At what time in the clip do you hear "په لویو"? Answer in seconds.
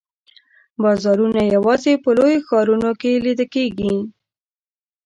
2.03-2.45